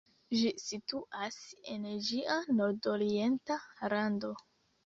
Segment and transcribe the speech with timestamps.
[0.37, 1.37] Ĝi situas
[1.75, 3.63] en ĝia nordorienta
[3.95, 4.35] rando.